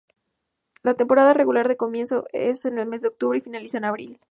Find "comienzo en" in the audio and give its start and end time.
1.75-2.79